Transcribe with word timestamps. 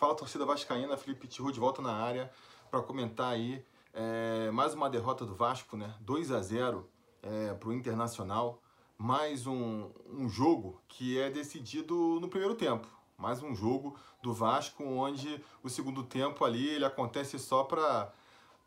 Fala 0.00 0.14
torcida 0.14 0.46
vascaína, 0.46 0.96
Felipe 0.96 1.28
Tiru 1.28 1.52
de 1.52 1.60
volta 1.60 1.82
na 1.82 1.92
área 1.92 2.32
para 2.70 2.80
comentar 2.80 3.34
aí 3.34 3.62
é, 3.92 4.50
mais 4.50 4.72
uma 4.72 4.88
derrota 4.88 5.26
do 5.26 5.34
Vasco, 5.34 5.76
né? 5.76 5.94
2 6.00 6.32
a 6.32 6.40
0 6.40 6.88
é, 7.22 7.52
para 7.52 7.68
o 7.68 7.72
Internacional. 7.74 8.62
Mais 8.96 9.46
um, 9.46 9.90
um 10.08 10.26
jogo 10.26 10.80
que 10.88 11.20
é 11.20 11.28
decidido 11.28 12.18
no 12.18 12.28
primeiro 12.28 12.54
tempo. 12.54 12.88
Mais 13.18 13.42
um 13.42 13.54
jogo 13.54 13.94
do 14.22 14.32
Vasco 14.32 14.82
onde 14.82 15.38
o 15.62 15.68
segundo 15.68 16.02
tempo 16.02 16.46
ali 16.46 16.66
ele 16.66 16.86
acontece 16.86 17.38
só 17.38 17.64
para 17.64 18.10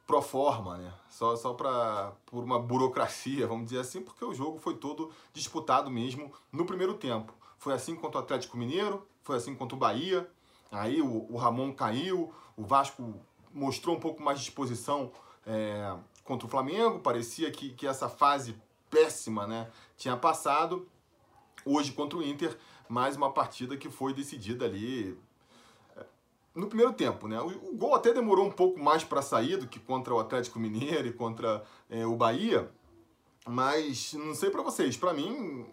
pro 0.05 0.21
forma, 0.21 0.77
né? 0.77 0.93
Só, 1.09 1.35
só 1.35 1.55
para 1.55 2.13
por 2.27 2.43
uma 2.43 2.59
burocracia, 2.59 3.47
vamos 3.47 3.65
dizer 3.65 3.79
assim, 3.79 4.03
porque 4.03 4.23
o 4.23 4.35
jogo 4.35 4.59
foi 4.59 4.75
todo 4.75 5.09
disputado 5.33 5.89
mesmo 5.89 6.31
no 6.51 6.63
primeiro 6.63 6.93
tempo. 6.93 7.33
Foi 7.57 7.73
assim 7.73 7.95
contra 7.95 8.19
o 8.19 8.23
Atlético 8.23 8.55
Mineiro, 8.55 9.07
foi 9.23 9.37
assim 9.37 9.55
contra 9.55 9.75
o 9.75 9.79
Bahia. 9.79 10.29
Aí 10.73 11.01
o, 11.01 11.27
o 11.29 11.37
Ramon 11.37 11.71
caiu, 11.71 12.33
o 12.57 12.63
Vasco 12.63 13.21
mostrou 13.53 13.95
um 13.95 13.99
pouco 13.99 14.21
mais 14.21 14.39
de 14.39 14.45
disposição 14.45 15.11
é, 15.45 15.95
contra 16.23 16.47
o 16.47 16.49
Flamengo. 16.49 16.99
Parecia 16.99 17.51
que, 17.51 17.69
que 17.69 17.85
essa 17.85 18.09
fase 18.09 18.55
péssima 18.89 19.45
né, 19.45 19.69
tinha 19.95 20.17
passado. 20.17 20.87
Hoje 21.63 21.91
contra 21.91 22.17
o 22.17 22.23
Inter, 22.23 22.57
mais 22.89 23.15
uma 23.15 23.31
partida 23.31 23.77
que 23.77 23.89
foi 23.89 24.13
decidida 24.13 24.65
ali 24.65 25.17
é, 25.95 26.05
no 26.55 26.67
primeiro 26.67 26.91
tempo, 26.91 27.27
né? 27.27 27.39
O, 27.39 27.75
gol 27.75 27.93
até 27.95 28.11
demorou 28.11 28.45
um 28.45 28.51
pouco 28.51 28.79
mais 28.79 29.03
para 29.03 29.21
sair 29.21 29.57
do 29.57 29.67
que 29.67 29.79
contra 29.79 30.13
o 30.13 30.19
Atlético 30.19 30.59
Mineiro 30.59 31.07
e 31.07 31.13
contra 31.13 31.63
é, 31.89 32.05
o 32.05 32.15
Bahia, 32.15 32.69
mas 33.47 34.13
não 34.13 34.33
sei 34.33 34.49
para 34.49 34.61
vocês, 34.61 34.97
para 34.97 35.13
mim 35.13 35.65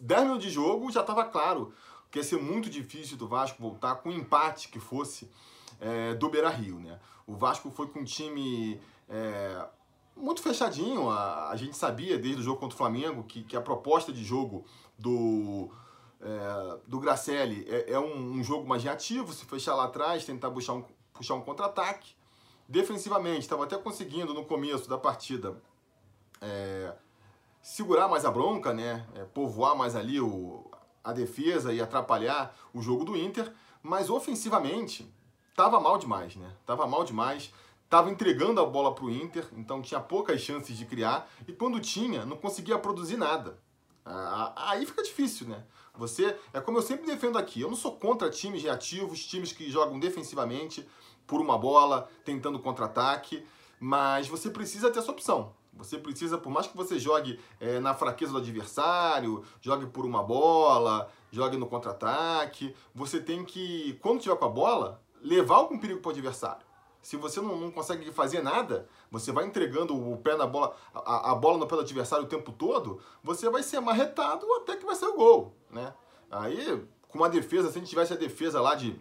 10 0.00 0.22
minutos 0.22 0.44
de 0.44 0.50
jogo 0.50 0.90
já 0.90 1.00
estava 1.00 1.24
claro 1.24 1.72
que 2.10 2.18
ia 2.18 2.24
ser 2.24 2.40
muito 2.40 2.70
difícil 2.70 3.16
do 3.16 3.28
Vasco 3.28 3.60
voltar 3.60 3.96
com 3.96 4.08
um 4.08 4.12
empate 4.12 4.68
que 4.68 4.78
fosse 4.78 5.30
é, 5.80 6.14
do 6.14 6.28
Beira 6.28 6.48
Rio. 6.48 6.78
Né? 6.78 6.98
O 7.26 7.34
Vasco 7.34 7.70
foi 7.70 7.88
com 7.88 8.00
um 8.00 8.04
time 8.04 8.80
é, 9.08 9.66
muito 10.16 10.42
fechadinho. 10.42 11.10
A, 11.10 11.50
a, 11.50 11.56
gente 11.56 11.76
sabia 11.76 12.18
desde 12.18 12.40
o 12.40 12.44
jogo 12.44 12.60
contra 12.60 12.74
o 12.74 12.78
Flamengo 12.78 13.22
que, 13.24 13.42
que 13.42 13.56
a 13.56 13.60
proposta 13.60 14.12
de 14.12 14.24
jogo 14.24 14.64
do, 14.98 15.70
é, 16.20 16.78
do 16.86 16.98
Gracelli 16.98 17.66
é, 17.68 17.92
é 17.92 17.98
um, 17.98 18.32
um, 18.32 18.42
jogo 18.42 18.66
mais 18.66 18.82
reativo, 18.82 19.32
se 19.32 19.44
fechar 19.44 19.74
lá 19.74 19.84
atrás, 19.84 20.24
tentar 20.24 20.50
puxar 20.50 20.74
um, 20.74 20.84
puxar 21.12 21.34
um 21.34 21.40
contra-ataque. 21.40 22.16
Defensivamente, 22.68 23.40
estava 23.40 23.64
até 23.64 23.78
conseguindo 23.78 24.34
no 24.34 24.44
começo 24.44 24.88
da 24.88 24.98
partida 24.98 25.56
é, 26.40 26.92
segurar 27.62 28.08
mais 28.08 28.24
a 28.24 28.30
bronca, 28.30 28.74
né? 28.74 29.06
É, 29.14 29.24
povoar 29.24 29.74
mais 29.74 29.96
ali 29.96 30.20
o, 30.20 30.67
a 31.08 31.12
defesa 31.12 31.72
e 31.72 31.80
atrapalhar 31.80 32.54
o 32.74 32.82
jogo 32.82 33.02
do 33.02 33.16
Inter, 33.16 33.50
mas 33.82 34.10
ofensivamente 34.10 35.10
estava 35.48 35.80
mal 35.80 35.96
demais, 35.96 36.36
né? 36.36 36.54
Tava 36.66 36.86
mal 36.86 37.02
demais, 37.02 37.50
tava 37.88 38.10
entregando 38.10 38.60
a 38.60 38.66
bola 38.66 38.94
para 38.94 39.06
o 39.06 39.10
Inter, 39.10 39.48
então 39.56 39.80
tinha 39.80 40.00
poucas 40.00 40.42
chances 40.42 40.76
de 40.76 40.84
criar 40.84 41.26
e 41.46 41.52
quando 41.52 41.80
tinha 41.80 42.26
não 42.26 42.36
conseguia 42.36 42.78
produzir 42.78 43.16
nada. 43.16 43.58
Aí 44.54 44.84
fica 44.84 45.02
difícil, 45.02 45.48
né? 45.48 45.64
Você 45.94 46.38
é 46.52 46.60
como 46.60 46.76
eu 46.76 46.82
sempre 46.82 47.06
defendo 47.06 47.38
aqui. 47.38 47.62
Eu 47.62 47.68
não 47.68 47.76
sou 47.76 47.92
contra 47.96 48.28
times 48.28 48.62
reativos, 48.62 49.26
times 49.26 49.50
que 49.50 49.70
jogam 49.70 49.98
defensivamente 49.98 50.86
por 51.26 51.40
uma 51.40 51.56
bola, 51.56 52.06
tentando 52.22 52.58
contra-ataque, 52.58 53.46
mas 53.80 54.28
você 54.28 54.50
precisa 54.50 54.90
ter 54.90 54.98
essa 54.98 55.10
opção. 55.10 55.54
Você 55.78 55.96
precisa, 55.96 56.36
por 56.36 56.50
mais 56.50 56.66
que 56.66 56.76
você 56.76 56.98
jogue 56.98 57.38
é, 57.60 57.78
na 57.78 57.94
fraqueza 57.94 58.32
do 58.32 58.38
adversário, 58.38 59.44
jogue 59.60 59.86
por 59.86 60.04
uma 60.04 60.22
bola, 60.22 61.08
jogue 61.30 61.56
no 61.56 61.66
contra-ataque, 61.66 62.74
você 62.94 63.20
tem 63.20 63.44
que, 63.44 63.98
quando 64.02 64.20
tiver 64.20 64.36
com 64.36 64.44
a 64.44 64.48
bola, 64.48 65.00
levar 65.22 65.56
algum 65.56 65.78
perigo 65.78 66.00
para 66.00 66.08
o 66.08 66.12
adversário. 66.12 66.66
Se 67.00 67.16
você 67.16 67.40
não, 67.40 67.56
não, 67.56 67.70
consegue 67.70 68.10
fazer 68.10 68.42
nada, 68.42 68.88
você 69.10 69.30
vai 69.30 69.46
entregando 69.46 69.96
o 69.96 70.16
pé 70.18 70.36
na 70.36 70.46
bola, 70.46 70.74
a, 70.92 71.30
a, 71.30 71.34
bola 71.34 71.58
no 71.58 71.66
pé 71.66 71.76
do 71.76 71.82
adversário 71.82 72.24
o 72.24 72.28
tempo 72.28 72.50
todo, 72.50 73.00
você 73.22 73.48
vai 73.48 73.62
ser 73.62 73.80
marretado 73.80 74.44
até 74.54 74.76
que 74.76 74.84
vai 74.84 74.96
ser 74.96 75.06
o 75.06 75.14
gol, 75.14 75.54
né? 75.70 75.94
Aí, 76.30 76.84
com 77.08 77.18
uma 77.18 77.28
defesa, 77.28 77.70
se 77.70 77.78
a 77.78 77.80
gente 77.80 77.88
tivesse 77.88 78.12
a 78.12 78.16
defesa 78.16 78.60
lá 78.60 78.74
de 78.74 79.00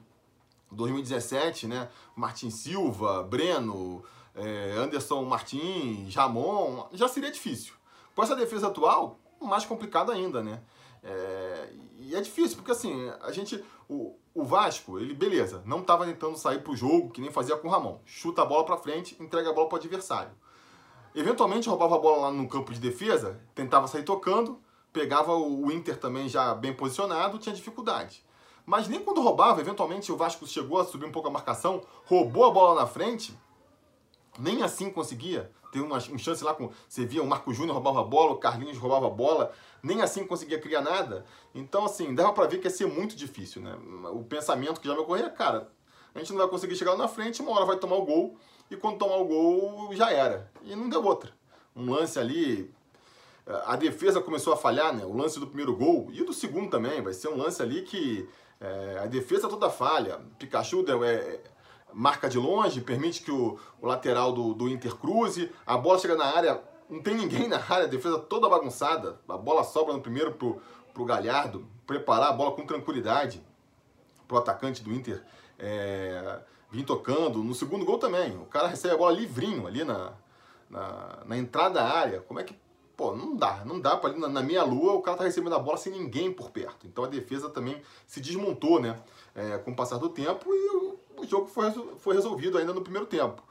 2017, 0.72 1.68
né? 1.68 1.90
Martin 2.16 2.50
Silva, 2.50 3.24
Breno, 3.24 4.04
é, 4.38 4.76
Anderson 4.78 5.24
Martins, 5.24 6.16
Ramon, 6.16 6.88
já 6.94 7.08
seria 7.08 7.32
difícil. 7.32 7.74
Com 8.16 8.24
essa 8.24 8.36
defesa 8.36 8.68
atual, 8.68 9.20
mais 9.42 9.66
complicado 9.66 10.12
ainda, 10.12 10.44
né? 10.44 10.62
É, 11.04 11.70
e 12.00 12.16
é 12.16 12.22
difícil, 12.22 12.58
porque 12.58 12.72
assim, 12.72 13.12
a 13.22 13.32
gente. 13.32 13.64
O, 13.90 14.16
o 14.34 14.44
Vasco, 14.44 15.00
ele, 15.00 15.14
beleza, 15.14 15.64
não 15.66 15.80
estava 15.80 16.06
tentando 16.06 16.38
sair 16.38 16.62
pro 16.62 16.76
jogo, 16.76 17.10
que 17.10 17.22
nem 17.22 17.32
fazia 17.32 17.56
com 17.58 17.68
o 17.68 17.72
Ramon. 17.72 18.00
Chuta 18.06 18.42
a 18.42 18.46
bola 18.46 18.66
para 18.66 18.78
frente, 18.78 19.16
entrega 19.20 19.50
a 19.50 19.54
bola 19.54 19.68
para 19.68 19.78
o 19.78 19.80
adversário. 19.80 20.32
Eventualmente 21.16 21.68
roubava 21.70 21.96
a 21.96 22.00
bola 22.00 22.24
lá 22.24 22.32
no 22.32 22.48
campo 22.48 22.72
de 22.74 22.80
defesa, 22.80 23.42
tentava 23.56 23.88
sair 23.88 24.04
tocando, 24.04 24.60
pegava 24.94 25.34
o 25.34 25.72
Inter 25.72 25.98
também 25.98 26.30
já 26.30 26.54
bem 26.54 26.74
posicionado, 26.74 27.40
tinha 27.40 27.56
dificuldade. 27.56 28.24
Mas 28.66 28.88
nem 28.88 29.00
quando 29.00 29.22
roubava, 29.22 29.62
eventualmente 29.62 30.12
o 30.12 30.18
Vasco 30.18 30.46
chegou 30.46 30.80
a 30.80 30.86
subir 30.86 31.06
um 31.06 31.12
pouco 31.12 31.30
a 31.30 31.32
marcação, 31.32 31.82
roubou 32.06 32.46
a 32.46 32.52
bola 32.52 32.82
na 32.82 32.86
frente, 32.86 33.36
nem 34.38 34.64
assim 34.64 34.90
conseguia. 34.90 35.52
Teve 35.72 35.84
uma, 35.84 35.98
um 35.98 36.18
chance 36.18 36.44
lá 36.44 36.54
com. 36.54 36.72
Você 36.88 37.06
via 37.06 37.22
o 37.22 37.28
Marco 37.28 37.54
Júnior 37.54 37.74
roubava 37.74 38.02
a 38.02 38.04
bola, 38.04 38.32
o 38.32 38.38
Carlinhos 38.38 38.78
roubava 38.78 39.08
a 39.08 39.10
bola, 39.10 39.52
nem 39.84 40.02
assim 40.02 40.26
conseguia 40.26 40.60
criar 40.60 40.82
nada. 40.82 41.26
Então, 41.54 41.86
assim, 41.86 42.16
dava 42.16 42.34
para 42.34 42.48
ver 42.48 42.60
que 42.60 42.68
ia 42.68 42.72
ser 42.72 42.88
muito 42.88 43.16
difícil, 43.16 43.62
né? 43.62 43.78
O 44.12 44.24
pensamento 44.24 44.80
que 44.80 44.88
já 44.88 44.94
me 44.94 45.02
ocorria, 45.02 45.30
cara, 45.30 45.70
a 46.16 46.20
gente 46.20 46.32
não 46.32 46.40
vai 46.40 46.48
conseguir 46.48 46.76
chegar 46.76 46.96
na 46.96 47.08
frente, 47.08 47.42
uma 47.42 47.52
hora 47.52 47.66
vai 47.66 47.78
tomar 47.78 47.96
o 47.98 48.06
gol, 48.06 48.38
e 48.70 48.76
quando 48.76 48.98
tomar 48.98 49.18
o 49.18 49.26
gol, 49.26 49.96
já 49.96 50.12
era. 50.12 50.52
E 50.64 50.76
não 50.76 50.90
deu 50.90 51.04
outra. 51.04 51.32
Um 51.76 51.92
lance 51.92 52.20
ali. 52.20 52.74
A 53.66 53.78
defesa 53.78 54.20
começou 54.20 54.52
a 54.52 54.58
falhar, 54.58 54.94
né? 54.94 55.06
O 55.06 55.16
lance 55.16 55.40
do 55.40 55.48
primeiro 55.48 55.76
gol 55.76 56.10
e 56.12 56.24
do 56.24 56.34
segundo 56.34 56.70
também. 56.70 57.02
Vai 57.02 57.14
ser 57.14 57.30
um 57.30 57.38
lance 57.38 57.62
ali 57.62 57.84
que 57.84 58.28
é, 58.60 59.00
a 59.02 59.06
defesa 59.06 59.48
toda 59.48 59.70
falha. 59.70 60.20
Pikachu 60.38 60.84
deu, 60.84 61.04
é, 61.04 61.40
marca 61.94 62.30
de 62.30 62.38
longe, 62.38 62.82
permite 62.82 63.22
que 63.22 63.32
o, 63.32 63.58
o 63.82 63.88
lateral 63.88 64.32
do, 64.32 64.54
do 64.54 64.70
Inter 64.70 64.96
cruze, 64.96 65.52
a 65.66 65.78
bola 65.78 66.00
chega 66.00 66.16
na 66.16 66.26
área, 66.26 66.62
não 66.90 67.02
tem 67.02 67.16
ninguém 67.16 67.48
na 67.48 67.58
área, 67.58 67.86
a 67.86 67.90
defesa 67.90 68.20
toda 68.20 68.50
bagunçada, 68.50 69.20
a 69.28 69.38
bola 69.38 69.64
sobra 69.64 69.94
no 69.94 70.02
primeiro 70.02 70.34
pro, 70.34 70.62
pro 70.94 71.06
Galhardo, 71.06 71.68
preparar 71.86 72.30
a 72.30 72.34
bola 72.34 72.52
com 72.52 72.66
tranquilidade 72.66 73.42
pro 74.28 74.38
atacante 74.38 74.84
do 74.84 74.94
Inter 74.94 75.24
é, 75.58 76.40
vir 76.72 76.84
tocando. 76.84 77.44
No 77.44 77.56
segundo 77.56 77.86
gol 77.86 77.98
também, 77.98 78.38
o 78.38 78.46
cara 78.46 78.68
recebe 78.68 78.94
a 78.94 78.98
bola 78.98 79.12
livrinho 79.12 79.68
ali 79.68 79.84
na, 79.84 80.14
na, 80.70 81.24
na 81.26 81.38
entrada 81.38 81.76
da 81.76 81.86
área. 81.86 82.22
Como 82.22 82.40
é 82.40 82.44
que. 82.44 82.56
Pô, 82.96 83.16
não 83.16 83.36
dá, 83.36 83.64
não 83.64 83.80
dá 83.80 83.96
para 83.96 84.10
ali 84.10 84.20
na, 84.20 84.28
na 84.28 84.42
minha 84.42 84.64
lua 84.64 84.94
o 84.94 85.04
cara 85.04 85.18
tá 85.18 85.24
recebendo 85.24 85.54
a 85.54 85.60
bola 85.60 85.78
sem 85.78 85.94
ninguém 85.94 86.34
por 86.34 86.50
perto. 86.50 86.88
Então 86.88 87.04
a 87.04 87.08
defesa 87.08 87.48
também 87.48 87.80
se 88.08 88.20
desmontou, 88.20 88.82
né? 88.82 89.00
É, 89.36 89.60
com 89.60 89.70
o 89.70 89.76
passar 89.76 90.00
do 90.00 90.10
tempo 90.10 90.50
e 90.52 90.87
jogo 91.30 91.48
foi, 91.48 91.72
foi 92.00 92.16
resolvido 92.16 92.58
ainda 92.58 92.74
no 92.74 92.82
primeiro 92.82 93.06
tempo. 93.06 93.44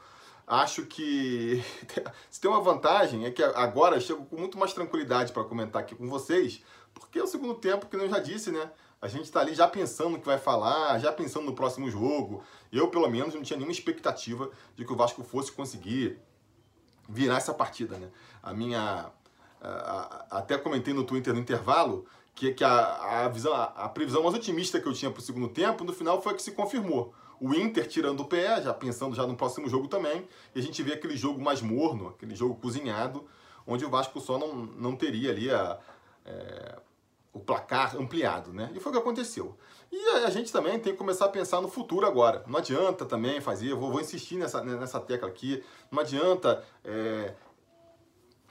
Acho 0.45 0.85
que 0.85 1.61
se 2.29 2.39
tem 2.39 2.49
uma 2.49 2.61
vantagem 2.61 3.25
é 3.25 3.31
que 3.31 3.43
agora 3.43 3.99
chego 3.99 4.25
com 4.25 4.37
muito 4.37 4.57
mais 4.57 4.73
tranquilidade 4.73 5.33
para 5.33 5.43
comentar 5.43 5.81
aqui 5.81 5.95
com 5.95 6.07
vocês, 6.07 6.63
porque 6.93 7.19
é 7.19 7.23
o 7.23 7.27
segundo 7.27 7.55
tempo, 7.55 7.85
que 7.87 7.95
eu 7.95 8.09
já 8.09 8.19
disse, 8.19 8.51
né? 8.51 8.71
A 8.99 9.07
gente 9.07 9.25
está 9.25 9.41
ali 9.41 9.53
já 9.53 9.67
pensando 9.67 10.11
no 10.11 10.19
que 10.19 10.25
vai 10.25 10.39
falar, 10.39 10.97
já 10.99 11.11
pensando 11.11 11.45
no 11.45 11.53
próximo 11.53 11.89
jogo. 11.89 12.43
Eu, 12.71 12.87
pelo 12.87 13.07
menos, 13.07 13.35
não 13.35 13.43
tinha 13.43 13.57
nenhuma 13.57 13.71
expectativa 13.71 14.49
de 14.75 14.83
que 14.83 14.91
o 14.91 14.95
Vasco 14.95 15.23
fosse 15.23 15.51
conseguir 15.51 16.19
virar 17.07 17.37
essa 17.37 17.53
partida, 17.53 17.97
né? 17.97 18.09
A 18.41 18.53
minha. 18.53 19.11
Até 20.31 20.57
comentei 20.57 20.93
no 20.93 21.03
Twitter 21.03 21.33
no 21.33 21.39
intervalo 21.39 22.05
que, 22.37 22.53
que 22.53 22.63
a, 22.63 23.23
a, 23.25 23.27
visão, 23.27 23.51
a 23.51 23.89
previsão 23.89 24.21
mais 24.21 24.35
otimista 24.35 24.79
que 24.79 24.87
eu 24.87 24.93
tinha 24.93 25.09
para 25.09 25.19
o 25.19 25.23
segundo 25.23 25.49
tempo, 25.49 25.83
no 25.83 25.91
final 25.91 26.21
foi 26.21 26.33
a 26.33 26.35
que 26.35 26.43
se 26.43 26.51
confirmou 26.51 27.11
o 27.39 27.53
Inter 27.53 27.87
tirando 27.87 28.19
o 28.19 28.25
pé, 28.25 28.61
já 28.61 28.73
pensando 28.73 29.15
já 29.15 29.25
no 29.25 29.35
próximo 29.35 29.67
jogo 29.67 29.87
também, 29.87 30.27
e 30.53 30.59
a 30.59 30.61
gente 30.61 30.81
vê 30.83 30.93
aquele 30.93 31.17
jogo 31.17 31.41
mais 31.41 31.61
morno, 31.61 32.09
aquele 32.09 32.35
jogo 32.35 32.55
cozinhado, 32.55 33.25
onde 33.65 33.83
o 33.83 33.89
Vasco 33.89 34.19
só 34.19 34.37
não, 34.37 34.53
não 34.55 34.95
teria 34.95 35.31
ali 35.31 35.49
a, 35.49 35.79
é, 36.25 36.79
o 37.33 37.39
placar 37.39 37.97
ampliado, 37.97 38.53
né? 38.53 38.71
E 38.75 38.79
foi 38.79 38.91
o 38.91 38.93
que 38.93 39.01
aconteceu. 39.01 39.57
E 39.91 40.09
a, 40.25 40.29
gente 40.29 40.51
também 40.51 40.79
tem 40.79 40.93
que 40.93 40.97
começar 40.97 41.25
a 41.25 41.29
pensar 41.29 41.59
no 41.59 41.67
futuro 41.67 42.05
agora. 42.05 42.43
Não 42.47 42.59
adianta 42.59 43.05
também 43.05 43.41
fazer, 43.41 43.73
vou, 43.73 43.91
vou 43.91 44.01
insistir 44.01 44.35
nessa, 44.35 44.63
nessa 44.63 44.99
tecla 44.99 45.27
aqui, 45.27 45.63
não 45.91 46.01
adianta 46.01 46.63
é, 46.83 47.33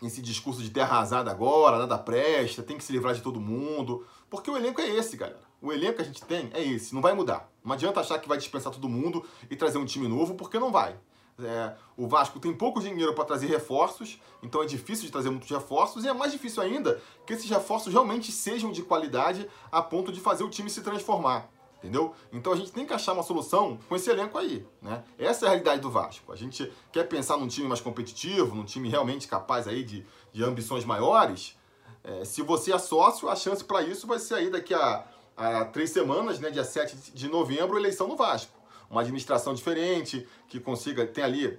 esse 0.02 0.20
discurso 0.20 0.62
de 0.62 0.70
terra 0.70 0.96
arrasada 0.96 1.30
agora, 1.30 1.78
nada 1.78 1.96
presta, 1.96 2.62
tem 2.62 2.76
que 2.76 2.84
se 2.84 2.92
livrar 2.92 3.14
de 3.14 3.22
todo 3.22 3.40
mundo, 3.40 4.06
porque 4.28 4.50
o 4.50 4.56
elenco 4.56 4.80
é 4.80 4.88
esse, 4.88 5.16
galera. 5.16 5.40
O 5.62 5.72
elenco 5.72 5.96
que 5.96 6.02
a 6.02 6.04
gente 6.04 6.22
tem 6.24 6.50
é 6.52 6.62
esse, 6.62 6.94
não 6.94 7.00
vai 7.00 7.14
mudar. 7.14 7.50
Não 7.64 7.72
adianta 7.72 8.00
achar 8.00 8.18
que 8.18 8.28
vai 8.28 8.36
dispensar 8.36 8.72
todo 8.72 8.88
mundo 8.88 9.24
e 9.50 9.56
trazer 9.56 9.78
um 9.78 9.86
time 9.86 10.06
novo, 10.06 10.34
porque 10.34 10.58
não 10.58 10.70
vai. 10.70 10.96
É, 11.38 11.74
o 11.96 12.06
Vasco 12.08 12.40
tem 12.40 12.54
pouco 12.54 12.80
dinheiro 12.80 13.14
para 13.14 13.24
trazer 13.24 13.46
reforços, 13.46 14.20
então 14.42 14.62
é 14.62 14.66
difícil 14.66 15.04
de 15.04 15.12
trazer 15.12 15.30
muitos 15.30 15.50
reforços, 15.50 16.04
e 16.04 16.08
é 16.08 16.12
mais 16.12 16.32
difícil 16.32 16.62
ainda 16.62 17.00
que 17.26 17.32
esses 17.32 17.48
reforços 17.48 17.92
realmente 17.92 18.32
sejam 18.32 18.72
de 18.72 18.82
qualidade 18.82 19.48
a 19.70 19.82
ponto 19.82 20.10
de 20.10 20.20
fazer 20.20 20.44
o 20.44 20.50
time 20.50 20.70
se 20.70 20.82
transformar. 20.82 21.50
Entendeu? 21.86 22.12
Então 22.32 22.52
a 22.52 22.56
gente 22.56 22.72
tem 22.72 22.84
que 22.84 22.92
achar 22.92 23.12
uma 23.12 23.22
solução 23.22 23.78
com 23.88 23.94
esse 23.94 24.10
elenco 24.10 24.36
aí, 24.36 24.66
né? 24.82 25.04
Essa 25.16 25.44
é 25.44 25.46
a 25.46 25.50
realidade 25.50 25.80
do 25.80 25.88
Vasco. 25.88 26.32
A 26.32 26.36
gente 26.36 26.72
quer 26.90 27.04
pensar 27.04 27.36
num 27.36 27.46
time 27.46 27.68
mais 27.68 27.80
competitivo, 27.80 28.56
num 28.56 28.64
time 28.64 28.88
realmente 28.88 29.28
capaz 29.28 29.68
aí 29.68 29.84
de, 29.84 30.04
de 30.32 30.42
ambições 30.42 30.84
maiores. 30.84 31.56
É, 32.02 32.24
se 32.24 32.42
você 32.42 32.72
é 32.72 32.78
sócio, 32.78 33.28
a 33.28 33.36
chance 33.36 33.62
para 33.62 33.82
isso 33.82 34.04
vai 34.04 34.18
ser 34.18 34.34
aí 34.34 34.50
daqui 34.50 34.74
a, 34.74 35.04
a 35.36 35.64
três 35.66 35.90
semanas, 35.90 36.40
né? 36.40 36.50
Dia 36.50 36.64
7 36.64 37.12
de 37.12 37.28
novembro, 37.28 37.78
eleição 37.78 38.08
no 38.08 38.16
Vasco. 38.16 38.52
Uma 38.90 39.02
administração 39.02 39.54
diferente, 39.54 40.26
que 40.48 40.58
consiga 40.58 41.06
ter 41.06 41.22
ali 41.22 41.56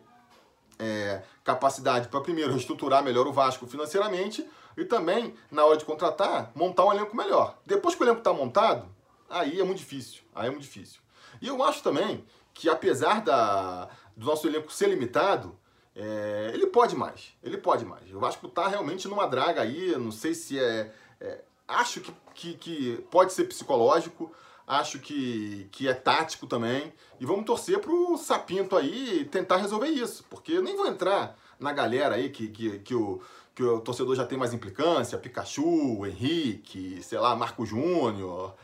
é, 0.77 1.21
capacidade 1.41 2.09
para 2.09 2.19
primeiro 2.19 2.51
reestruturar 2.51 3.01
melhor 3.01 3.27
o 3.27 3.31
Vasco 3.31 3.65
financeiramente 3.65 4.45
e 4.75 4.83
também, 4.83 5.33
na 5.49 5.63
hora 5.63 5.77
de 5.77 5.85
contratar, 5.85 6.51
montar 6.53 6.83
um 6.83 6.91
elenco 6.91 7.15
melhor. 7.15 7.57
Depois 7.65 7.95
que 7.95 8.03
o 8.03 8.05
elenco 8.05 8.19
está 8.19 8.33
montado, 8.33 8.96
aí 9.29 9.59
é 9.59 9.63
muito 9.63 9.79
difícil. 9.79 10.21
Aí 10.33 10.47
é 10.47 10.49
muito 10.49 10.63
difícil. 10.63 11.01
E 11.41 11.47
eu 11.47 11.63
acho 11.63 11.83
também 11.83 12.25
que 12.53 12.69
apesar 12.69 13.21
da, 13.21 13.89
do 14.15 14.25
nosso 14.25 14.47
elenco 14.47 14.71
ser 14.71 14.89
limitado, 14.89 15.57
é, 15.95 16.51
ele 16.53 16.67
pode 16.67 16.95
mais. 16.95 17.33
Ele 17.43 17.57
pode 17.57 17.85
mais. 17.85 18.11
O 18.13 18.19
Vasco 18.19 18.47
está 18.47 18.67
realmente 18.67 19.07
numa 19.07 19.27
draga 19.27 19.61
aí, 19.61 19.95
não 19.97 20.11
sei 20.11 20.33
se 20.33 20.59
é. 20.59 20.91
é 21.19 21.41
acho 21.67 22.01
que, 22.01 22.13
que, 22.33 22.53
que, 22.53 22.97
pode 23.11 23.33
ser 23.33 23.43
psicológico, 23.43 24.31
acho 24.65 24.99
que, 24.99 25.67
que 25.71 25.87
é 25.87 25.93
tático 25.93 26.47
também. 26.47 26.93
E 27.19 27.25
vamos 27.25 27.45
torcer 27.45 27.79
pro 27.79 28.15
Sapinto 28.17 28.75
aí 28.75 29.25
tentar 29.25 29.57
resolver 29.57 29.89
isso. 29.89 30.23
Porque 30.29 30.53
eu 30.53 30.63
nem 30.63 30.75
vou 30.75 30.87
entrar 30.87 31.37
na 31.59 31.73
galera 31.73 32.15
aí 32.15 32.29
que, 32.29 32.47
que, 32.47 32.79
que, 32.79 32.95
o, 32.95 33.21
que 33.55 33.63
o 33.63 33.81
torcedor 33.81 34.15
já 34.15 34.25
tem 34.25 34.37
mais 34.37 34.53
implicância, 34.53 35.17
Pikachu, 35.17 36.05
Henrique, 36.05 37.01
sei 37.03 37.19
lá, 37.19 37.35
Marco 37.35 37.65
Júnior. 37.65 38.55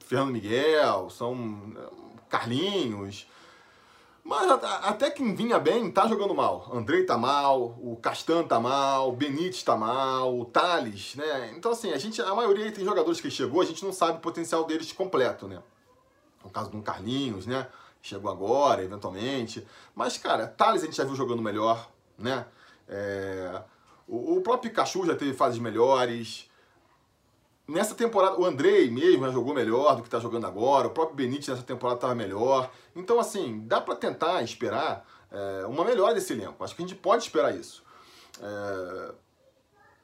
Fernando 0.00 0.32
Miguel, 0.32 1.10
são 1.10 1.72
eh, 1.76 1.90
Carlinhos. 2.28 3.26
Mas 4.26 4.50
até 4.50 5.08
quem 5.08 5.36
vinha 5.36 5.56
bem 5.56 5.88
tá 5.88 6.08
jogando 6.08 6.34
mal. 6.34 6.68
Andrei 6.72 7.04
tá 7.04 7.16
mal, 7.16 7.78
o 7.80 7.96
Castan 8.02 8.42
tá 8.42 8.58
mal, 8.58 9.08
o 9.08 9.12
Benítez 9.12 9.62
tá 9.62 9.76
mal, 9.76 10.36
o 10.36 10.44
Thales, 10.44 11.14
né? 11.14 11.52
Então, 11.56 11.70
assim, 11.70 11.92
a 11.92 11.96
gente, 11.96 12.20
a 12.20 12.34
maioria 12.34 12.72
tem 12.72 12.84
jogadores 12.84 13.20
que 13.20 13.30
chegou, 13.30 13.60
a 13.60 13.64
gente 13.64 13.84
não 13.84 13.92
sabe 13.92 14.18
o 14.18 14.20
potencial 14.20 14.64
deles 14.64 14.90
completo, 14.90 15.46
né? 15.46 15.62
No 16.42 16.50
caso 16.50 16.70
do 16.70 16.82
Carlinhos, 16.82 17.46
né? 17.46 17.68
Chegou 18.02 18.28
agora, 18.28 18.82
eventualmente. 18.82 19.64
Mas, 19.94 20.18
cara, 20.18 20.48
Thales 20.48 20.82
a 20.82 20.86
gente 20.86 20.96
já 20.96 21.04
viu 21.04 21.14
jogando 21.14 21.40
melhor, 21.40 21.88
né? 22.18 22.46
É... 22.88 23.62
O 24.08 24.40
próprio 24.40 24.70
Pikachu 24.70 25.06
já 25.06 25.14
teve 25.16 25.34
fases 25.34 25.58
melhores. 25.58 26.48
Nessa 27.68 27.94
temporada, 27.94 28.38
o 28.38 28.44
Andrei 28.44 28.88
mesmo 28.90 29.26
já 29.26 29.32
jogou 29.32 29.52
melhor 29.52 29.96
do 29.96 30.02
que 30.02 30.08
está 30.08 30.20
jogando 30.20 30.46
agora, 30.46 30.86
o 30.86 30.90
próprio 30.90 31.16
Benítez 31.16 31.48
nessa 31.48 31.62
temporada 31.62 31.96
estava 31.96 32.14
melhor. 32.14 32.70
Então, 32.94 33.18
assim, 33.18 33.62
dá 33.66 33.80
para 33.80 33.96
tentar 33.96 34.40
esperar 34.42 35.04
é, 35.30 35.66
uma 35.66 35.84
melhora 35.84 36.14
desse 36.14 36.32
elenco. 36.32 36.62
Acho 36.62 36.76
que 36.76 36.82
a 36.82 36.86
gente 36.86 36.98
pode 36.98 37.24
esperar 37.24 37.54
isso. 37.54 37.82
É... 38.40 39.14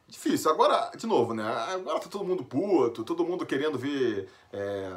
Difícil. 0.09 0.50
Agora, 0.50 0.91
de 0.97 1.06
novo, 1.06 1.32
né? 1.32 1.44
Agora 1.44 1.99
tá 1.99 2.09
todo 2.09 2.25
mundo 2.25 2.44
puto, 2.44 3.03
todo 3.05 3.25
mundo 3.25 3.47
querendo 3.47 3.79
ver 3.79 4.29
é... 4.53 4.94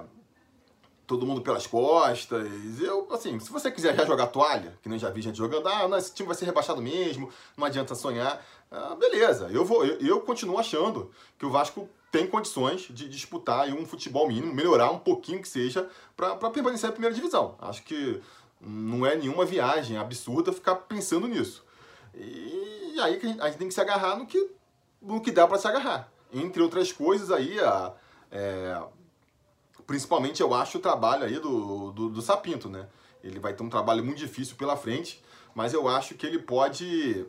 todo 1.07 1.25
mundo 1.25 1.41
pelas 1.41 1.65
costas. 1.67 2.47
Eu, 2.81 3.07
assim, 3.11 3.39
se 3.39 3.51
você 3.51 3.71
quiser 3.71 3.95
já 3.95 4.05
jogar 4.05 4.27
toalha, 4.27 4.77
que 4.81 4.89
nem 4.89 4.99
já 4.99 5.09
vi 5.09 5.21
gente 5.21 5.37
jogando, 5.37 5.67
ah, 5.69 5.87
não, 5.87 5.97
esse 5.97 6.13
time 6.13 6.27
vai 6.27 6.35
ser 6.35 6.45
rebaixado 6.45 6.81
mesmo, 6.81 7.29
não 7.55 7.65
adianta 7.65 7.95
sonhar. 7.95 8.45
Ah, 8.69 8.95
beleza, 8.95 9.47
eu, 9.51 9.63
vou, 9.63 9.85
eu, 9.85 9.99
eu 9.99 10.21
continuo 10.21 10.57
achando 10.57 11.11
que 11.37 11.45
o 11.45 11.51
Vasco 11.51 11.87
tem 12.15 12.25
condições 12.25 12.83
de 12.89 13.09
disputar 13.09 13.67
um 13.67 13.85
futebol 13.85 14.25
mínimo, 14.25 14.53
melhorar 14.53 14.89
um 14.89 14.97
pouquinho 14.97 15.41
que 15.41 15.49
seja, 15.49 15.89
para 16.15 16.49
permanecer 16.49 16.87
na 16.87 16.93
primeira 16.93 17.13
divisão. 17.13 17.57
Acho 17.59 17.83
que 17.83 18.21
não 18.61 19.05
é 19.05 19.17
nenhuma 19.17 19.43
viagem 19.43 19.97
absurda 19.97 20.53
ficar 20.53 20.75
pensando 20.75 21.27
nisso. 21.27 21.65
E 22.13 22.97
aí 23.01 23.19
a 23.41 23.47
gente 23.47 23.57
tem 23.57 23.67
que 23.67 23.73
se 23.73 23.81
agarrar 23.81 24.15
no 24.15 24.25
que, 24.25 24.49
no 25.01 25.19
que 25.19 25.29
dá 25.29 25.45
para 25.45 25.57
se 25.57 25.67
agarrar. 25.67 26.09
Entre 26.33 26.63
outras 26.63 26.89
coisas 26.89 27.29
aí, 27.31 27.59
a, 27.59 27.91
é, 28.31 28.81
principalmente 29.85 30.41
eu 30.41 30.53
acho 30.53 30.77
o 30.77 30.81
trabalho 30.81 31.25
aí 31.25 31.37
do, 31.37 31.91
do, 31.91 32.09
do 32.09 32.21
Sapinto, 32.21 32.69
né? 32.69 32.87
Ele 33.21 33.41
vai 33.41 33.53
ter 33.53 33.61
um 33.61 33.69
trabalho 33.69 34.05
muito 34.05 34.19
difícil 34.19 34.55
pela 34.55 34.77
frente, 34.77 35.21
mas 35.53 35.73
eu 35.73 35.85
acho 35.85 36.15
que 36.15 36.25
ele 36.25 36.39
pode, 36.39 37.25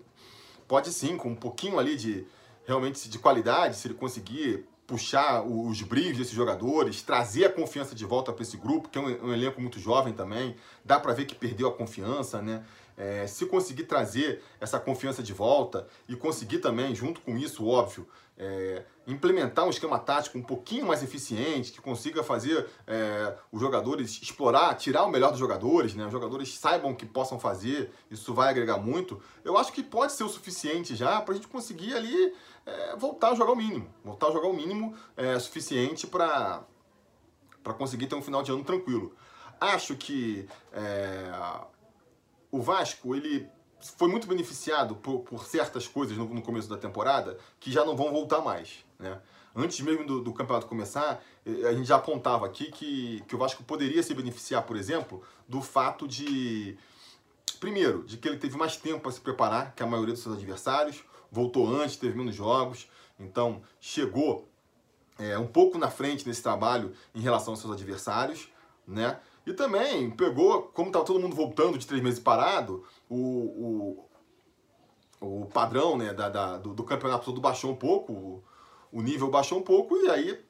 pode 0.69 0.93
sim, 0.93 1.17
com 1.17 1.31
um 1.31 1.35
pouquinho 1.35 1.77
ali 1.77 1.97
de 1.97 2.25
realmente 2.65 3.09
de 3.09 3.19
qualidade, 3.19 3.77
se 3.77 3.89
ele 3.89 3.95
conseguir 3.95 4.65
puxar 4.87 5.43
os 5.43 5.83
brilhos 5.83 6.19
desses 6.19 6.33
jogadores, 6.33 7.03
trazer 7.03 7.47
a 7.47 7.53
confiança 7.53 7.95
de 7.95 8.05
volta 8.05 8.33
para 8.33 8.43
esse 8.43 8.57
grupo, 8.57 8.89
que 8.89 8.97
é 8.97 9.01
um, 9.01 9.27
um, 9.27 9.33
elenco 9.33 9.61
muito 9.61 9.81
jovem 9.81 10.13
também. 10.13 10.57
Dá 10.85 11.01
para 11.01 11.13
ver 11.13 11.27
que 11.27 11.35
perdeu 11.35 11.69
a 11.69 11.73
confiança, 11.73 12.41
né? 12.41 12.65
É, 12.97 13.27
se 13.27 13.45
conseguir 13.45 13.83
trazer 13.83 14.43
essa 14.59 14.81
confiança 14.81 15.23
de 15.23 15.33
volta 15.33 15.87
e 16.09 16.17
conseguir 16.17 16.59
também, 16.59 16.95
junto 16.95 17.21
com 17.21 17.37
isso, 17.37 17.67
óbvio, 17.67 18.09
é, 18.39 18.85
implementar 19.07 19.67
um 19.67 19.71
esquema 19.71 19.99
tático 19.99 20.37
um 20.37 20.43
pouquinho 20.43 20.87
mais 20.87 21.03
eficiente, 21.03 21.73
que 21.73 21.81
consiga 21.81 22.23
fazer 22.23 22.67
é, 22.87 23.35
os 23.51 23.61
jogadores 23.61 24.21
explorar, 24.23 24.75
tirar 24.75 25.05
o 25.05 25.11
melhor 25.11 25.31
dos 25.31 25.39
jogadores, 25.39 25.95
né? 25.95 26.07
Os 26.07 26.13
jogadores 26.13 26.57
saibam 26.59 26.93
o 26.93 26.97
que 26.97 27.07
possam 27.07 27.39
fazer, 27.39 27.91
isso 28.11 28.35
vai 28.35 28.51
agregar 28.51 28.79
muito. 28.79 29.21
Eu 29.45 29.57
acho 29.57 29.73
que 29.73 29.83
pode 29.83 30.13
ser 30.13 30.25
o 30.25 30.29
suficiente 30.29 30.95
já 30.95 31.21
para 31.21 31.33
a 31.33 31.37
gente 31.37 31.49
conseguir 31.49 31.95
ali 31.95 32.35
é, 32.67 32.97
voltar 32.97 33.31
a 33.31 33.35
jogar 33.35 33.53
o 33.53 33.57
mínimo. 33.57 33.89
Voltar 34.05 34.29
a 34.29 34.33
jogar 34.33 34.49
o 34.49 34.53
mínimo 34.53 34.95
é 35.17 35.39
suficiente 35.39 36.07
para 36.07 36.65
conseguir 37.79 38.09
ter 38.09 38.17
um 38.17 38.23
final 38.23 38.43
de 38.43 38.51
ano 38.51 38.65
tranquilo. 38.65 39.15
Acho 39.61 39.97
que 39.97 40.49
é, 40.73 41.33
o 42.51 42.61
Vasco, 42.61 43.15
ele 43.15 43.49
foi 43.97 44.09
muito 44.09 44.27
beneficiado 44.27 44.97
por, 44.97 45.21
por 45.21 45.47
certas 45.47 45.87
coisas 45.87 46.17
no, 46.17 46.27
no, 46.27 46.43
começo 46.43 46.69
da 46.69 46.77
temporada 46.77 47.39
que 47.61 47.71
já 47.71 47.85
não 47.85 47.97
vão 47.97 48.11
voltar 48.11 48.41
mais, 48.41 48.85
né? 48.99 49.21
Antes 49.55 49.81
mesmo 49.81 50.05
do, 50.05 50.21
do, 50.21 50.35
campeonato 50.35 50.67
começar, 50.67 51.23
a 51.47 51.73
gente 51.73 51.87
já 51.87 51.97
apontava 51.97 52.45
aqui 52.45 52.71
que, 52.71 53.23
que 53.27 53.35
o 53.35 53.39
Vasco 53.39 53.65
poderia 53.65 54.03
se 54.03 54.13
beneficiar, 54.13 54.63
por 54.65 54.77
exemplo, 54.77 55.23
do 55.49 55.63
fato 55.63 56.07
de, 56.07 56.77
primeiro, 57.59 58.05
de 58.05 58.19
que 58.19 58.29
ele 58.29 58.37
teve 58.37 58.55
mais 58.55 58.77
tempo 58.77 59.01
para 59.01 59.13
se 59.13 59.21
preparar 59.21 59.75
que 59.75 59.83
a 59.83 59.87
maioria 59.87 60.13
dos 60.13 60.23
seus 60.23 60.37
adversários, 60.37 61.03
voltou 61.37 61.69
antes, 61.69 61.97
teve 61.97 62.17
menos 62.17 62.35
jogos, 62.35 62.89
então 63.21 63.63
chegou 63.79 64.49
é, 65.19 65.39
um 65.39 65.47
pouco 65.47 65.77
na 65.77 65.91
frente 65.91 66.27
nesse 66.27 66.43
trabalho 66.43 66.95
em 67.15 67.21
relação 67.21 67.53
aos 67.53 67.61
seus 67.61 67.73
adversários, 67.75 68.49
né? 68.87 69.21
E 69.47 69.53
também 69.53 70.11
pegou, 70.11 70.63
como 70.63 70.89
estava 70.89 71.05
todo 71.05 71.21
mundo 71.21 71.37
voltando 71.37 71.79
de 71.79 71.87
três 71.87 72.03
meses 72.03 72.19
parado, 72.19 72.85
o, 73.09 74.09
o, 75.21 75.43
o 75.43 75.47
padrão 75.47 75.97
né, 75.97 76.13
da, 76.13 76.29
da 76.29 76.59
do, 76.59 76.75
do, 76.75 76.83
campeonato 76.83 77.27
todo 77.27 77.41
baixou 77.41 77.71
um 77.71 77.77
pouco, 77.77 78.13
o, 78.13 78.45
o 78.91 79.03
nível 79.03 79.31
baixou 79.31 79.59
um 79.59 79.63
pouco, 79.63 79.97
e 79.97 80.11
aí 80.11 80.45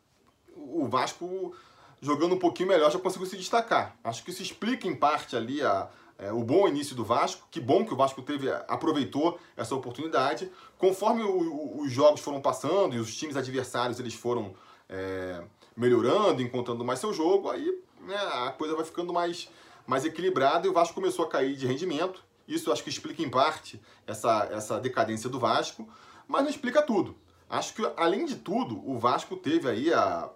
o 0.57 0.89
Vasco 0.89 1.53
jogando 2.01 2.37
um 2.37 2.39
pouquinho 2.39 2.71
melhor 2.71 2.91
já 2.91 2.99
conseguiu 2.99 3.27
se 3.27 3.37
destacar. 3.37 3.97
Acho 4.03 4.25
que 4.25 4.31
isso 4.31 4.43
explica 4.43 4.87
em 4.87 4.95
parte 4.95 5.37
ali 5.37 5.61
a, 5.61 5.91
é, 6.19 6.33
o 6.33 6.43
bom 6.43 6.67
início 6.67 6.95
do 6.95 7.05
Vasco. 7.05 7.47
Que 7.51 7.61
bom 7.61 7.85
que 7.85 7.93
o 7.93 7.97
Vasco 7.97 8.23
teve, 8.23 8.51
aproveitou 8.69 9.39
essa 9.57 9.75
oportunidade. 9.75 10.51
Conforme 10.79 11.23
o, 11.23 11.31
o, 11.31 11.81
os 11.83 11.93
jogos 11.93 12.21
foram 12.21 12.41
passando 12.41 12.95
e 12.95 12.99
os 12.99 13.15
times 13.15 13.37
adversários 13.37 14.01
eles 14.01 14.15
foram 14.15 14.55
é, 14.89 15.43
melhorando, 15.77 16.43
encontrando 16.43 16.85
mais 16.85 16.99
seu 16.99 17.13
jogo, 17.13 17.51
aí 17.51 17.83
né, 18.01 18.17
a 18.17 18.51
coisa 18.51 18.75
vai 18.75 18.85
ficando 18.85 19.13
mais, 19.13 19.49
mais 19.87 20.05
equilibrada 20.05 20.67
e 20.67 20.71
o 20.71 20.73
Vasco 20.73 20.95
começou 20.95 21.25
a 21.25 21.29
cair 21.29 21.57
de 21.57 21.67
rendimento. 21.67 22.25
Isso 22.49 22.73
acho 22.73 22.83
que 22.83 22.91
explica 22.91 23.23
em 23.23 23.29
parte 23.29 23.81
essa, 24.07 24.49
essa 24.51 24.81
decadência 24.81 25.29
do 25.29 25.39
Vasco, 25.39 25.89
mas 26.29 26.43
não 26.43 26.51
explica 26.51 26.81
tudo. 26.81 27.17
Acho 27.49 27.75
que, 27.75 27.93
além 27.97 28.25
de 28.25 28.37
tudo, 28.37 28.83
o 28.89 28.99
Vasco 28.99 29.37
teve 29.37 29.69
aí 29.69 29.93
a, 29.93 30.31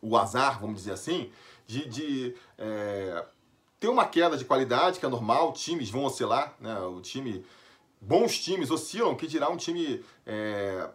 o 0.00 0.16
azar, 0.16 0.60
vamos 0.60 0.76
dizer 0.76 0.92
assim, 0.92 1.30
de, 1.66 1.88
de 1.88 2.34
é, 2.56 3.24
ter 3.80 3.88
uma 3.88 4.06
queda 4.06 4.36
de 4.36 4.44
qualidade, 4.44 4.98
que 4.98 5.06
é 5.06 5.08
normal, 5.08 5.52
times 5.52 5.90
vão 5.90 6.04
oscilar, 6.04 6.54
né? 6.60 6.78
O 6.80 7.00
time. 7.00 7.44
Bons 8.00 8.38
times 8.38 8.70
oscilam, 8.70 9.16
que 9.16 9.26
dirá 9.26 9.48
um 9.48 9.56
time 9.56 10.04
é, 10.24 10.88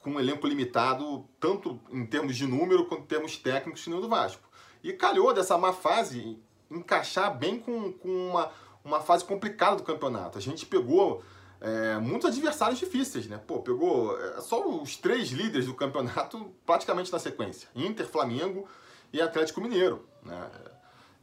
com 0.00 0.10
um 0.10 0.20
elenco 0.20 0.46
limitado, 0.46 1.24
tanto 1.40 1.80
em 1.90 2.04
termos 2.04 2.36
de 2.36 2.46
número 2.46 2.84
quanto 2.84 3.04
em 3.04 3.06
termos 3.06 3.36
técnicos, 3.38 3.86
no 3.86 4.02
do 4.02 4.08
Vasco. 4.08 4.46
E 4.84 4.92
calhou 4.92 5.32
dessa 5.32 5.56
má 5.56 5.72
fase 5.72 6.38
encaixar 6.70 7.36
bem 7.36 7.58
com, 7.58 7.92
com 7.92 8.08
uma, 8.30 8.50
uma 8.84 9.00
fase 9.00 9.24
complicada 9.24 9.76
do 9.76 9.82
campeonato. 9.82 10.36
A 10.36 10.40
gente 10.42 10.66
pegou 10.66 11.22
é, 11.60 11.96
muitos 11.98 12.28
adversários 12.28 12.78
difíceis, 12.78 13.26
né? 13.26 13.40
Pô, 13.46 13.60
pegou 13.60 14.18
é, 14.18 14.40
só 14.40 14.68
os 14.68 14.96
três 14.96 15.30
líderes 15.30 15.66
do 15.66 15.74
campeonato 15.74 16.52
praticamente 16.66 17.12
na 17.12 17.18
sequência: 17.18 17.68
Inter, 17.74 18.06
Flamengo 18.06 18.68
e 19.12 19.22
Atlético 19.22 19.60
Mineiro. 19.60 20.06
Né? 20.22 20.50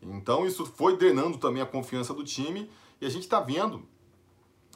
Então 0.02 0.46
isso 0.46 0.66
foi 0.66 0.98
drenando 0.98 1.38
também 1.38 1.62
a 1.62 1.66
confiança 1.66 2.14
do 2.14 2.24
time 2.24 2.70
e 3.02 3.06
a 3.06 3.10
gente 3.10 3.24
está 3.24 3.40
vendo 3.40 3.86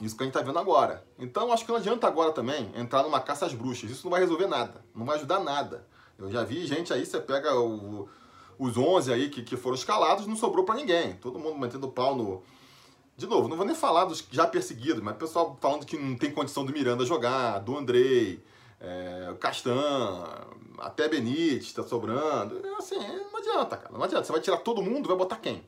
isso 0.02 0.18
que 0.18 0.24
a 0.24 0.26
gente 0.26 0.36
está 0.36 0.46
vendo 0.46 0.58
agora. 0.60 1.06
Então 1.20 1.52
acho 1.52 1.66
que 1.66 1.72
não 1.72 1.78
adianta 1.78 2.08
agora 2.08 2.32
também 2.32 2.72
entrar 2.76 3.04
numa 3.04 3.20
caça 3.20 3.46
às 3.46 3.54
bruxas. 3.54 3.90
Isso 3.90 4.04
não 4.04 4.12
vai 4.12 4.22
resolver 4.22 4.48
nada, 4.48 4.84
não 4.94 5.06
vai 5.06 5.18
ajudar 5.18 5.40
nada. 5.40 5.88
Eu 6.18 6.32
já 6.32 6.44
vi 6.44 6.66
gente 6.66 6.92
aí, 6.92 7.06
você 7.06 7.20
pega 7.20 7.56
o, 7.60 8.08
os 8.58 8.78
11 8.78 9.14
aí 9.14 9.30
que, 9.30 9.44
que 9.44 9.56
foram 9.56 9.76
escalados, 9.76 10.26
não 10.26 10.36
sobrou 10.36 10.66
para 10.66 10.76
ninguém. 10.76 11.14
Todo 11.16 11.40
mundo 11.40 11.58
metendo 11.58 11.88
pau 11.88 12.16
no. 12.16 12.44
De 13.16 13.28
novo, 13.28 13.48
não 13.48 13.56
vou 13.56 13.66
nem 13.66 13.76
falar 13.76 14.06
dos 14.06 14.26
já 14.32 14.48
perseguidos, 14.48 15.02
mas 15.02 15.16
o 15.16 15.20
pessoal 15.20 15.58
falando 15.62 15.86
que 15.86 15.98
não 15.98 16.16
tem 16.16 16.32
condição 16.32 16.66
do 16.66 16.74
Miranda 16.74 17.06
jogar, 17.06 17.60
do 17.60 17.78
Andrei, 17.78 18.44
é, 18.82 19.36
Castan, 19.40 20.24
até 20.86 21.08
Benítez 21.08 21.66
está 21.66 21.84
sobrando. 21.84 22.62
Assim, 22.78 22.98
não 22.98 23.38
adianta, 23.38 23.78
cara. 23.78 23.94
Não 23.94 24.04
adianta. 24.04 24.26
Você 24.26 24.32
vai 24.32 24.42
tirar 24.42 24.58
todo 24.58 24.82
mundo, 24.82 25.08
vai 25.08 25.18
botar 25.18 25.38
quem? 25.38 25.64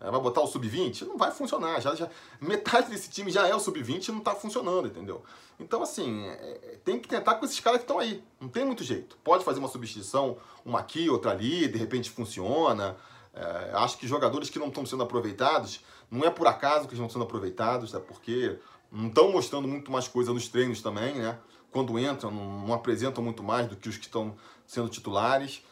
É, 0.00 0.10
vai 0.10 0.20
botar 0.20 0.42
o 0.42 0.46
sub-20? 0.46 1.06
Não 1.06 1.16
vai 1.16 1.30
funcionar. 1.30 1.80
Já, 1.80 1.94
já, 1.94 2.08
metade 2.40 2.90
desse 2.90 3.08
time 3.08 3.30
já 3.30 3.48
é 3.48 3.54
o 3.54 3.60
sub-20 3.60 4.08
e 4.08 4.12
não 4.12 4.18
está 4.18 4.34
funcionando, 4.34 4.88
entendeu? 4.88 5.22
Então, 5.58 5.82
assim, 5.82 6.26
é, 6.26 6.78
tem 6.84 6.98
que 6.98 7.08
tentar 7.08 7.36
com 7.36 7.44
esses 7.44 7.58
caras 7.60 7.78
que 7.78 7.84
estão 7.84 7.98
aí. 7.98 8.22
Não 8.40 8.48
tem 8.48 8.64
muito 8.64 8.84
jeito. 8.84 9.16
Pode 9.24 9.44
fazer 9.44 9.60
uma 9.60 9.68
substituição, 9.68 10.36
uma 10.64 10.80
aqui, 10.80 11.08
outra 11.08 11.30
ali, 11.30 11.66
de 11.68 11.78
repente 11.78 12.10
funciona. 12.10 12.96
É, 13.32 13.70
acho 13.74 13.98
que 13.98 14.06
jogadores 14.06 14.50
que 14.50 14.58
não 14.58 14.68
estão 14.68 14.84
sendo 14.84 15.02
aproveitados, 15.02 15.80
não 16.10 16.24
é 16.24 16.30
por 16.30 16.46
acaso 16.46 16.86
que 16.86 16.94
eles 16.94 17.00
não 17.00 17.06
estão 17.06 17.20
sendo 17.20 17.28
aproveitados, 17.28 17.94
é 17.94 17.98
porque 17.98 18.58
não 18.94 19.08
estão 19.08 19.32
mostrando 19.32 19.66
muito 19.66 19.90
mais 19.90 20.06
coisa 20.06 20.32
nos 20.32 20.46
treinos 20.48 20.80
também, 20.80 21.16
né? 21.16 21.36
Quando 21.72 21.98
entram, 21.98 22.30
não, 22.30 22.66
não 22.66 22.72
apresentam 22.72 23.22
muito 23.22 23.42
mais 23.42 23.66
do 23.66 23.74
que 23.74 23.88
os 23.88 23.96
que 23.96 24.06
estão 24.06 24.36
sendo 24.64 24.88
titulares. 24.88 25.64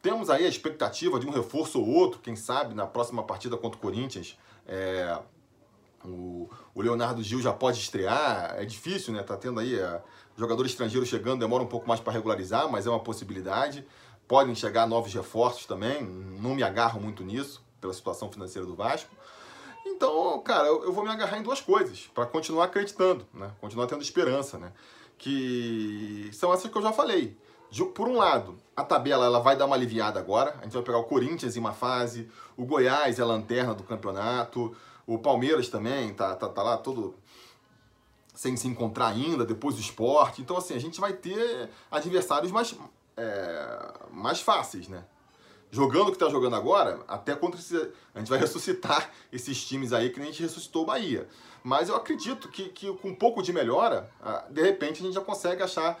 Temos 0.00 0.30
aí 0.30 0.46
a 0.46 0.48
expectativa 0.48 1.18
de 1.18 1.26
um 1.26 1.30
reforço 1.30 1.80
ou 1.80 1.88
outro, 1.88 2.20
quem 2.20 2.36
sabe, 2.36 2.72
na 2.72 2.86
próxima 2.86 3.24
partida 3.24 3.56
contra 3.56 3.76
o 3.76 3.80
Corinthians. 3.80 4.38
É, 4.66 5.18
o, 6.04 6.48
o, 6.72 6.80
Leonardo 6.80 7.20
Gil 7.24 7.42
já 7.42 7.52
pode 7.52 7.80
estrear. 7.80 8.54
É 8.56 8.64
difícil, 8.64 9.12
né? 9.12 9.24
Tá 9.24 9.36
tendo 9.36 9.58
aí 9.58 9.74
é, 9.74 10.00
jogador 10.36 10.64
estrangeiro 10.64 11.04
chegando, 11.04 11.40
demora 11.40 11.64
um 11.64 11.66
pouco 11.66 11.88
mais 11.88 12.00
para 12.00 12.12
regularizar, 12.12 12.70
mas 12.70 12.86
é 12.86 12.90
uma 12.90 13.00
possibilidade. 13.00 13.84
Podem 14.28 14.54
chegar 14.54 14.86
novos 14.86 15.12
reforços 15.12 15.66
também. 15.66 16.04
Não 16.04 16.54
me 16.54 16.62
agarro 16.62 17.00
muito 17.00 17.24
nisso, 17.24 17.60
pela 17.80 17.92
situação 17.92 18.30
financeira 18.30 18.64
do 18.64 18.76
Vasco. 18.76 19.10
Então, 19.86 20.40
cara, 20.40 20.66
eu, 20.68 20.84
eu 20.84 20.92
vou 20.92 21.04
me 21.04 21.10
agarrar 21.10 21.38
em 21.38 21.42
duas 21.42 21.60
coisas, 21.60 22.10
para 22.14 22.26
continuar 22.26 22.64
acreditando, 22.64 23.26
né? 23.32 23.50
Continuar 23.60 23.86
tendo 23.86 24.02
esperança, 24.02 24.58
né? 24.58 24.72
Que 25.18 26.30
são 26.32 26.52
essas 26.52 26.70
que 26.70 26.76
eu 26.76 26.82
já 26.82 26.92
falei 26.92 27.36
por 27.94 28.08
um 28.08 28.16
lado, 28.16 28.58
a 28.76 28.82
tabela 28.82 29.24
ela 29.24 29.38
vai 29.38 29.56
dar 29.56 29.66
uma 29.66 29.76
aliviada 29.76 30.18
agora. 30.18 30.56
A 30.60 30.64
gente 30.64 30.72
vai 30.72 30.82
pegar 30.82 30.98
o 30.98 31.04
Corinthians 31.04 31.56
em 31.56 31.60
uma 31.60 31.72
fase, 31.72 32.28
o 32.56 32.64
Goiás 32.64 33.18
é 33.18 33.22
a 33.22 33.26
lanterna 33.26 33.74
do 33.74 33.84
campeonato, 33.84 34.76
o 35.06 35.18
Palmeiras 35.18 35.68
também 35.68 36.12
tá, 36.12 36.34
tá, 36.34 36.48
tá 36.48 36.62
lá 36.62 36.76
todo 36.76 37.14
sem 38.34 38.56
se 38.56 38.66
encontrar 38.66 39.08
ainda, 39.08 39.44
depois 39.44 39.76
do 39.76 39.80
esporte. 39.80 40.42
Então, 40.42 40.56
assim, 40.56 40.74
a 40.74 40.80
gente 40.80 41.00
vai 41.00 41.12
ter 41.12 41.68
adversários 41.90 42.50
mais, 42.50 42.74
é, 43.16 43.92
mais 44.10 44.40
fáceis, 44.40 44.88
né? 44.88 45.04
Jogando 45.70 46.08
o 46.08 46.10
que 46.10 46.16
está 46.16 46.28
jogando 46.28 46.56
agora, 46.56 47.00
até 47.06 47.34
contra 47.34 47.60
esse, 47.60 47.76
a 48.14 48.18
gente 48.18 48.28
vai 48.28 48.38
ressuscitar 48.40 49.10
esses 49.32 49.64
times 49.64 49.92
aí 49.92 50.10
que 50.10 50.18
nem 50.18 50.28
a 50.28 50.32
gente 50.32 50.42
ressuscitou 50.42 50.82
o 50.82 50.86
Bahia. 50.86 51.28
Mas 51.62 51.88
eu 51.88 51.96
acredito 51.96 52.48
que, 52.48 52.68
que 52.70 52.92
com 52.94 53.08
um 53.08 53.14
pouco 53.14 53.42
de 53.42 53.52
melhora, 53.52 54.10
de 54.50 54.62
repente 54.62 55.00
a 55.00 55.04
gente 55.04 55.14
já 55.14 55.20
consegue 55.20 55.62
achar 55.62 56.00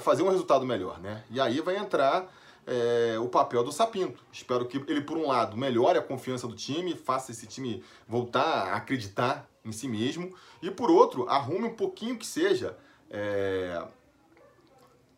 fazer 0.00 0.22
um 0.22 0.28
resultado 0.28 0.66
melhor, 0.66 1.00
né? 1.00 1.24
E 1.30 1.40
aí 1.40 1.60
vai 1.60 1.76
entrar 1.76 2.28
é, 2.66 3.18
o 3.18 3.28
papel 3.28 3.64
do 3.64 3.72
Sapinto. 3.72 4.22
Espero 4.32 4.66
que 4.66 4.76
ele, 4.88 5.00
por 5.00 5.16
um 5.16 5.26
lado, 5.26 5.56
melhore 5.56 5.98
a 5.98 6.02
confiança 6.02 6.46
do 6.46 6.54
time, 6.54 6.94
faça 6.94 7.30
esse 7.30 7.46
time 7.46 7.82
voltar 8.06 8.72
a 8.72 8.76
acreditar 8.76 9.48
em 9.64 9.72
si 9.72 9.88
mesmo, 9.88 10.34
e 10.62 10.70
por 10.70 10.90
outro, 10.90 11.28
arrume 11.28 11.66
um 11.66 11.74
pouquinho 11.74 12.16
que 12.16 12.26
seja 12.26 12.76
é, 13.10 13.82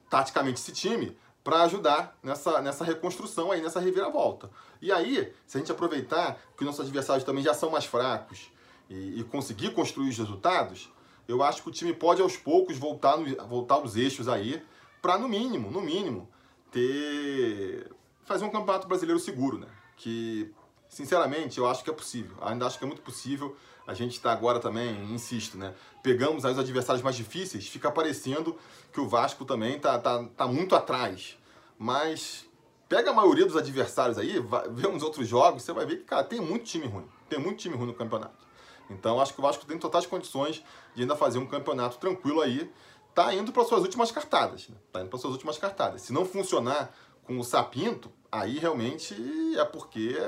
taticamente 0.09 0.61
esse 0.61 0.73
time 0.73 1.17
para 1.51 1.63
ajudar 1.65 2.17
nessa, 2.23 2.63
nessa 2.63 2.85
reconstrução 2.85 3.51
aí, 3.51 3.61
nessa 3.61 3.81
reviravolta. 3.81 4.49
E 4.81 4.93
aí, 4.93 5.35
se 5.45 5.57
a 5.57 5.61
gente 5.61 5.73
aproveitar 5.73 6.41
que 6.57 6.65
nossos 6.65 6.83
adversários 6.83 7.25
também 7.25 7.43
já 7.43 7.53
são 7.53 7.71
mais 7.71 7.85
fracos 7.85 8.53
e, 8.89 9.19
e 9.19 9.25
conseguir 9.25 9.71
construir 9.71 10.11
os 10.11 10.17
resultados, 10.17 10.93
eu 11.27 11.43
acho 11.43 11.65
que 11.65 11.69
o 11.69 11.73
time 11.73 11.93
pode 11.93 12.23
aos 12.23 12.37
poucos 12.37 12.79
voltar, 12.79 13.17
no, 13.17 13.49
voltar 13.49 13.75
aos 13.75 13.97
eixos 13.97 14.29
aí, 14.29 14.63
para 15.03 15.19
no 15.19 15.29
mínimo, 15.29 15.73
no 15.73 15.81
mínimo, 15.81 16.29
ter 16.71 17.91
fazer 18.25 18.45
um 18.45 18.51
campeonato 18.51 18.87
brasileiro 18.87 19.19
seguro, 19.19 19.59
né? 19.59 19.67
Que 19.97 20.55
sinceramente 20.89 21.59
eu 21.59 21.69
acho 21.69 21.83
que 21.83 21.91
é 21.91 21.93
possível. 21.93 22.37
Ainda 22.43 22.65
acho 22.65 22.79
que 22.79 22.85
é 22.85 22.87
muito 22.87 23.03
possível. 23.03 23.57
A 23.89 23.93
gente 23.93 24.13
está 24.13 24.31
agora 24.31 24.61
também, 24.61 25.13
insisto, 25.13 25.59
né? 25.59 25.75
Pegamos 26.01 26.45
aí 26.45 26.53
os 26.53 26.59
adversários 26.61 27.03
mais 27.03 27.17
difíceis, 27.17 27.67
fica 27.67 27.91
parecendo 27.91 28.57
que 28.93 29.01
o 29.01 29.09
Vasco 29.09 29.45
também 29.45 29.81
tá, 29.81 29.99
tá, 29.99 30.25
tá 30.37 30.47
muito 30.47 30.77
atrás. 30.77 31.40
Mas 31.83 32.47
pega 32.91 33.11
a 33.11 33.15
maioria 33.15 33.47
dos 33.47 33.57
adversários 33.57 34.19
aí, 34.19 34.39
vai, 34.39 34.69
vê 34.69 34.87
uns 34.87 35.03
outros 35.03 35.27
jogos, 35.27 35.63
você 35.63 35.73
vai 35.73 35.87
ver 35.87 35.97
que, 35.97 36.05
cara, 36.05 36.23
tem 36.23 36.39
muito 36.39 36.67
time 36.67 36.87
ruim. 36.87 37.09
Tem 37.27 37.39
muito 37.39 37.57
time 37.57 37.75
ruim 37.75 37.87
no 37.87 37.95
campeonato. 37.95 38.47
Então 38.91 39.19
acho 39.19 39.33
que 39.33 39.41
o 39.41 39.43
Vasco 39.43 39.65
tem 39.65 39.79
totais 39.79 40.05
condições 40.05 40.63
de 40.95 41.01
ainda 41.01 41.17
fazer 41.17 41.39
um 41.39 41.47
campeonato 41.47 41.97
tranquilo 41.97 42.43
aí. 42.43 42.71
Tá 43.15 43.35
indo 43.35 43.51
para 43.51 43.65
suas 43.65 43.81
últimas 43.81 44.13
cartadas, 44.13 44.69
né? 44.69 44.77
Tá 44.93 45.01
indo 45.01 45.09
para 45.09 45.19
suas 45.19 45.33
últimas 45.33 45.57
cartadas. 45.57 46.03
Se 46.03 46.13
não 46.13 46.27
funcionar 46.27 46.95
com 47.25 47.39
o 47.39 47.43
Sapinto, 47.43 48.13
aí 48.31 48.59
realmente 48.59 49.15
é 49.57 49.65
porque 49.65 50.19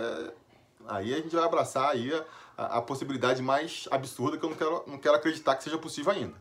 aí 0.88 1.12
a 1.12 1.16
gente 1.18 1.36
vai 1.36 1.44
abraçar 1.44 1.90
aí 1.90 2.10
a, 2.56 2.78
a, 2.78 2.80
possibilidade 2.80 3.42
mais 3.42 3.86
absurda 3.90 4.38
que 4.38 4.44
eu 4.44 4.48
não 4.48 4.56
quero, 4.56 4.84
não 4.86 4.96
quero 4.96 5.16
acreditar 5.16 5.54
que 5.56 5.64
seja 5.64 5.76
possível 5.76 6.12
ainda. 6.12 6.40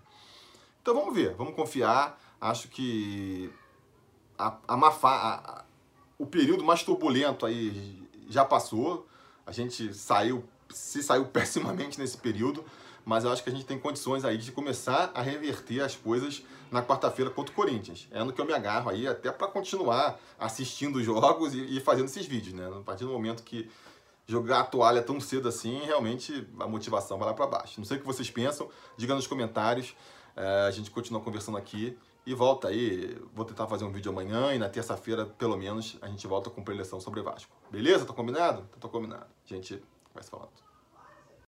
Então 0.81 0.95
vamos 0.95 1.13
ver, 1.13 1.35
vamos 1.35 1.53
confiar. 1.53 2.17
Acho 2.39 2.69
que 2.69 3.51
a, 4.47 4.57
a 4.67 4.87
a, 5.03 5.65
o 6.17 6.25
período 6.25 6.63
mais 6.63 6.83
turbulento 6.83 7.45
aí 7.45 8.07
já 8.29 8.45
passou. 8.45 9.07
A 9.45 9.51
gente 9.51 9.93
saiu 9.93 10.43
se 10.73 11.03
saiu 11.03 11.25
pessimamente 11.31 11.99
nesse 11.99 12.17
período, 12.17 12.63
mas 13.05 13.23
eu 13.23 13.31
acho 13.31 13.43
que 13.43 13.49
a 13.49 13.51
gente 13.51 13.65
tem 13.65 13.77
condições 13.77 14.23
aí 14.23 14.37
de 14.37 14.51
começar 14.51 15.11
a 15.13 15.21
reverter 15.21 15.81
as 15.81 15.95
coisas 15.95 16.43
na 16.71 16.81
quarta-feira 16.81 17.29
contra 17.29 17.51
o 17.51 17.55
Corinthians. 17.55 18.07
É 18.11 18.23
no 18.23 18.31
que 18.31 18.39
eu 18.39 18.45
me 18.45 18.53
agarro 18.53 18.89
aí, 18.89 19.07
até 19.07 19.31
para 19.31 19.47
continuar 19.47 20.19
assistindo 20.39 20.97
os 20.97 21.05
jogos 21.05 21.53
e, 21.53 21.77
e, 21.77 21.81
fazendo 21.81 22.05
esses 22.05 22.25
vídeos, 22.25 22.53
né? 22.53 22.67
A 22.67 22.81
partir 22.81 23.03
do 23.03 23.11
momento 23.11 23.43
que 23.43 23.69
jogar 24.25 24.61
a 24.61 24.63
toalha 24.63 25.01
tão 25.01 25.19
cedo 25.19 25.49
assim, 25.49 25.81
realmente 25.83 26.47
a 26.59 26.67
motivação 26.67 27.17
vai 27.17 27.27
lá 27.27 27.33
para 27.33 27.47
baixo. 27.47 27.73
Não 27.79 27.85
sei 27.85 27.97
o 27.97 27.99
que 27.99 28.05
vocês 28.05 28.29
pensam, 28.29 28.69
diga 28.95 29.13
nos 29.13 29.27
comentários. 29.27 29.93
É, 30.33 30.65
a 30.67 30.71
gente 30.71 30.89
continua 30.89 31.19
conversando 31.19 31.57
aqui 31.57 31.97
e 32.25 32.33
volta 32.33 32.67
aí. 32.67 33.17
Vou 33.33 33.45
tentar 33.45 33.67
fazer 33.67 33.85
um 33.85 33.91
vídeo 33.91 34.11
amanhã 34.11 34.53
e 34.53 34.59
na 34.59 34.69
terça-feira, 34.69 35.25
pelo 35.25 35.57
menos, 35.57 35.97
a 36.01 36.07
gente 36.07 36.25
volta 36.27 36.49
com 36.49 36.63
preleção 36.63 36.99
sobre 36.99 37.21
Vasco. 37.21 37.55
Beleza? 37.69 38.05
Tá 38.05 38.13
combinado? 38.13 38.67
Tá 38.79 38.87
combinado. 38.87 39.27
A 39.45 39.53
gente 39.53 39.81
vai 40.13 40.23
se 40.23 40.29
falando. 40.29 40.70